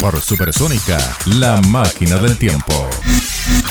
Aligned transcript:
Por 0.00 0.20
Supersónica, 0.20 0.98
la 1.26 1.60
máquina 1.62 2.16
del 2.16 2.36
tiempo. 2.36 2.88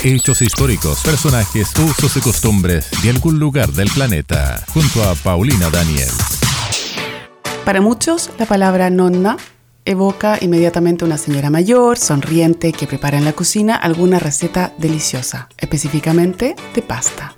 Hechos 0.03 0.41
históricos, 0.41 1.01
personajes, 1.03 1.71
usos 1.77 2.15
y 2.17 2.21
costumbres 2.21 2.89
de 3.03 3.09
algún 3.09 3.39
lugar 3.39 3.71
del 3.71 3.89
planeta. 3.89 4.63
Junto 4.73 5.03
a 5.03 5.15
Paulina 5.15 5.69
Daniel. 5.69 6.09
Para 7.65 7.81
muchos, 7.81 8.29
la 8.39 8.45
palabra 8.45 8.89
nonna 8.89 9.37
evoca 9.85 10.37
inmediatamente 10.41 11.05
una 11.05 11.17
señora 11.17 11.49
mayor, 11.49 11.97
sonriente, 11.97 12.71
que 12.71 12.87
prepara 12.87 13.17
en 13.17 13.25
la 13.25 13.33
cocina 13.33 13.75
alguna 13.75 14.19
receta 14.19 14.73
deliciosa, 14.77 15.49
específicamente 15.57 16.55
de 16.73 16.81
pasta. 16.81 17.35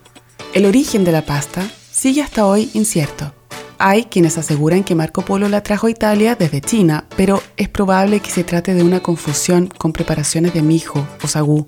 El 0.54 0.66
origen 0.66 1.04
de 1.04 1.12
la 1.12 1.26
pasta 1.26 1.68
sigue 1.92 2.22
hasta 2.22 2.46
hoy 2.46 2.70
incierto. 2.74 3.34
Hay 3.86 4.06
quienes 4.06 4.38
aseguran 4.38 4.86
que 4.86 4.96
Marco 4.96 5.24
Polo 5.24 5.50
la 5.50 5.62
trajo 5.62 5.88
a 5.88 5.90
Italia 5.90 6.36
desde 6.36 6.62
China, 6.62 7.04
pero 7.18 7.44
es 7.58 7.68
probable 7.68 8.22
que 8.22 8.32
se 8.32 8.46
trate 8.46 8.74
de 8.76 8.82
una 8.82 9.02
confusión 9.02 9.68
con 9.68 9.92
preparaciones 9.92 10.54
de 10.54 10.62
mijo 10.62 11.06
o 11.22 11.28
sagú. 11.28 11.66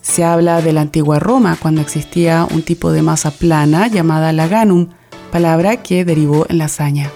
Se 0.00 0.24
habla 0.24 0.62
de 0.62 0.72
la 0.72 0.80
antigua 0.80 1.18
Roma 1.18 1.58
cuando 1.60 1.82
existía 1.82 2.48
un 2.50 2.62
tipo 2.62 2.92
de 2.92 3.02
masa 3.02 3.30
plana 3.30 3.88
llamada 3.88 4.32
laganum, 4.32 4.88
palabra 5.30 5.82
que 5.82 6.06
derivó 6.06 6.46
en 6.48 6.56
lasaña. 6.56 7.10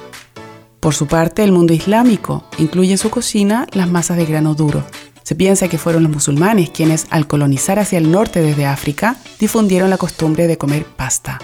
Por 0.78 0.92
su 0.92 1.06
parte, 1.06 1.42
el 1.42 1.52
mundo 1.52 1.72
islámico 1.72 2.44
incluye 2.58 2.92
en 2.92 2.98
su 2.98 3.08
cocina 3.08 3.66
las 3.72 3.88
masas 3.88 4.18
de 4.18 4.26
grano 4.26 4.54
duro. 4.54 4.84
Se 5.22 5.34
piensa 5.34 5.68
que 5.68 5.78
fueron 5.78 6.02
los 6.02 6.12
musulmanes 6.12 6.68
quienes, 6.68 7.06
al 7.08 7.26
colonizar 7.26 7.78
hacia 7.78 7.96
el 7.96 8.12
norte 8.12 8.42
desde 8.42 8.66
África, 8.66 9.16
difundieron 9.40 9.88
la 9.88 9.96
costumbre 9.96 10.48
de 10.48 10.58
comer 10.58 10.84
pasta. 10.84 11.38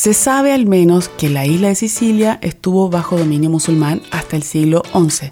Se 0.00 0.14
sabe 0.14 0.54
al 0.54 0.64
menos 0.64 1.10
que 1.10 1.28
la 1.28 1.44
isla 1.44 1.68
de 1.68 1.74
Sicilia 1.74 2.38
estuvo 2.40 2.88
bajo 2.88 3.18
dominio 3.18 3.50
musulmán 3.50 4.00
hasta 4.10 4.34
el 4.34 4.42
siglo 4.42 4.82
XI, 4.94 5.28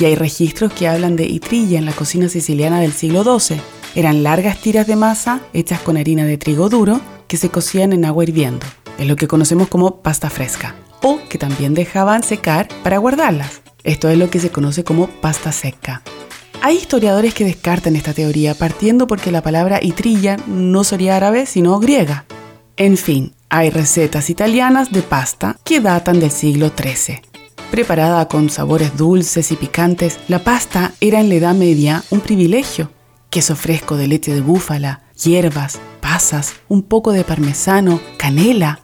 y 0.00 0.04
hay 0.04 0.16
registros 0.16 0.72
que 0.72 0.88
hablan 0.88 1.14
de 1.14 1.26
itrilla 1.26 1.78
en 1.78 1.84
la 1.84 1.92
cocina 1.92 2.28
siciliana 2.28 2.80
del 2.80 2.92
siglo 2.92 3.22
XII. 3.22 3.60
Eran 3.94 4.24
largas 4.24 4.60
tiras 4.60 4.88
de 4.88 4.96
masa 4.96 5.42
hechas 5.52 5.78
con 5.78 5.96
harina 5.96 6.24
de 6.24 6.36
trigo 6.38 6.68
duro 6.68 7.00
que 7.28 7.36
se 7.36 7.50
cocían 7.50 7.92
en 7.92 8.04
agua 8.04 8.24
hirviendo. 8.24 8.66
Es 8.98 9.06
lo 9.06 9.14
que 9.14 9.28
conocemos 9.28 9.68
como 9.68 10.02
pasta 10.02 10.28
fresca, 10.28 10.74
o 11.00 11.20
que 11.28 11.38
también 11.38 11.74
dejaban 11.74 12.24
secar 12.24 12.66
para 12.82 12.98
guardarlas. 12.98 13.62
Esto 13.84 14.08
es 14.08 14.18
lo 14.18 14.28
que 14.28 14.40
se 14.40 14.50
conoce 14.50 14.82
como 14.82 15.06
pasta 15.06 15.52
seca. 15.52 16.02
Hay 16.62 16.78
historiadores 16.78 17.32
que 17.32 17.44
descartan 17.44 17.94
esta 17.94 18.12
teoría 18.12 18.56
partiendo 18.56 19.06
porque 19.06 19.30
la 19.30 19.44
palabra 19.44 19.78
itrilla 19.80 20.36
no 20.48 20.82
sería 20.82 21.16
árabe 21.16 21.46
sino 21.46 21.78
griega. 21.78 22.24
En 22.76 22.96
fin, 22.96 23.32
hay 23.54 23.70
recetas 23.70 24.30
italianas 24.30 24.90
de 24.90 25.02
pasta 25.02 25.56
que 25.62 25.80
datan 25.80 26.18
del 26.18 26.32
siglo 26.32 26.72
XIII. 26.76 27.20
Preparada 27.70 28.26
con 28.26 28.50
sabores 28.50 28.96
dulces 28.96 29.52
y 29.52 29.56
picantes, 29.56 30.18
la 30.26 30.40
pasta 30.40 30.92
era 31.00 31.20
en 31.20 31.28
la 31.28 31.36
Edad 31.36 31.54
Media 31.54 32.02
un 32.10 32.20
privilegio. 32.20 32.90
Queso 33.30 33.54
fresco 33.54 33.96
de 33.96 34.08
leche 34.08 34.34
de 34.34 34.40
búfala, 34.40 35.04
hierbas, 35.22 35.78
pasas, 36.00 36.54
un 36.68 36.82
poco 36.82 37.12
de 37.12 37.22
parmesano, 37.22 38.00
canela. 38.16 38.80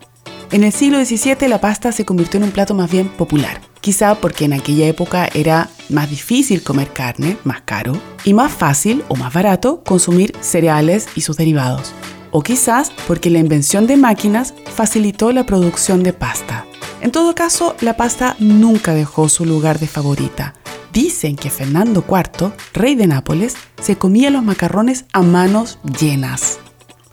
En 0.52 0.62
el 0.62 0.72
siglo 0.72 1.04
XVII 1.04 1.48
la 1.48 1.60
pasta 1.60 1.90
se 1.90 2.04
convirtió 2.04 2.38
en 2.38 2.44
un 2.44 2.52
plato 2.52 2.72
más 2.72 2.92
bien 2.92 3.08
popular, 3.08 3.60
quizá 3.80 4.14
porque 4.14 4.44
en 4.44 4.52
aquella 4.52 4.86
época 4.86 5.28
era 5.34 5.68
más 5.88 6.08
difícil 6.08 6.62
comer 6.62 6.92
carne, 6.92 7.36
más 7.42 7.62
caro, 7.62 8.00
y 8.24 8.34
más 8.34 8.52
fácil 8.52 9.02
o 9.08 9.16
más 9.16 9.32
barato 9.32 9.82
consumir 9.82 10.32
cereales 10.40 11.08
y 11.16 11.22
sus 11.22 11.36
derivados 11.36 11.92
o 12.30 12.42
quizás 12.42 12.92
porque 13.06 13.30
la 13.30 13.38
invención 13.38 13.86
de 13.86 13.96
máquinas 13.96 14.54
facilitó 14.74 15.32
la 15.32 15.46
producción 15.46 16.02
de 16.02 16.12
pasta. 16.12 16.66
En 17.00 17.12
todo 17.12 17.34
caso, 17.34 17.76
la 17.80 17.96
pasta 17.96 18.36
nunca 18.38 18.94
dejó 18.94 19.28
su 19.28 19.44
lugar 19.46 19.78
de 19.78 19.86
favorita. 19.86 20.54
Dicen 20.92 21.36
que 21.36 21.50
Fernando 21.50 22.04
IV, 22.06 22.52
rey 22.74 22.94
de 22.94 23.06
Nápoles, 23.06 23.56
se 23.80 23.96
comía 23.96 24.30
los 24.30 24.42
macarrones 24.42 25.04
a 25.12 25.22
manos 25.22 25.78
llenas. 25.98 26.58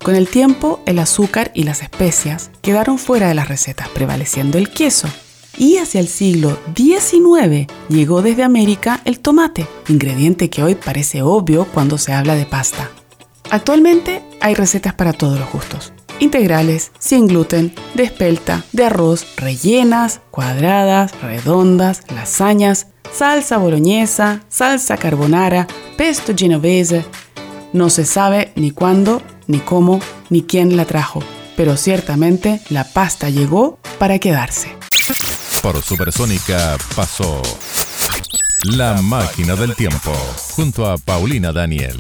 Con 0.03 0.15
el 0.15 0.27
tiempo, 0.27 0.81
el 0.85 0.99
azúcar 0.99 1.51
y 1.53 1.63
las 1.63 1.81
especias 1.83 2.49
quedaron 2.61 2.97
fuera 2.97 3.27
de 3.27 3.33
las 3.33 3.47
recetas, 3.47 3.89
prevaleciendo 3.89 4.57
el 4.57 4.69
queso. 4.69 5.07
Y 5.57 5.77
hacia 5.77 5.99
el 5.99 6.07
siglo 6.07 6.57
XIX 6.75 7.67
llegó 7.89 8.21
desde 8.21 8.43
América 8.43 9.01
el 9.05 9.19
tomate, 9.19 9.67
ingrediente 9.87 10.49
que 10.49 10.63
hoy 10.63 10.75
parece 10.75 11.23
obvio 11.23 11.65
cuando 11.65 11.97
se 11.97 12.13
habla 12.13 12.35
de 12.35 12.45
pasta. 12.45 12.91
Actualmente 13.49 14.23
hay 14.41 14.55
recetas 14.55 14.93
para 14.93 15.13
todos 15.13 15.39
los 15.39 15.51
gustos. 15.51 15.93
Integrales, 16.19 16.91
sin 16.99 17.27
gluten, 17.27 17.73
de 17.93 18.03
espelta, 18.03 18.63
de 18.71 18.85
arroz, 18.85 19.25
rellenas, 19.37 20.19
cuadradas, 20.31 21.11
redondas, 21.21 22.01
lasañas, 22.13 22.87
salsa 23.15 23.57
boloñesa, 23.57 24.41
salsa 24.49 24.97
carbonara, 24.97 25.67
pesto 25.95 26.33
genovese. 26.35 27.05
No 27.71 27.89
se 27.89 28.05
sabe 28.05 28.51
ni 28.55 28.71
cuándo, 28.71 29.21
ni 29.45 29.59
cómo, 29.59 29.99
ni 30.29 30.41
quién 30.41 30.75
la 30.75 30.85
trajo, 30.85 31.23
pero 31.55 31.77
ciertamente 31.77 32.61
la 32.69 32.83
pasta 32.83 33.29
llegó 33.29 33.79
para 33.99 34.19
quedarse. 34.19 34.75
Por 35.61 35.81
Supersónica 35.81 36.77
pasó 36.95 37.41
La 38.63 39.01
Máquina 39.01 39.55
del 39.55 39.75
Tiempo, 39.75 40.13
junto 40.55 40.85
a 40.89 40.97
Paulina 40.97 41.51
Daniel. 41.51 41.99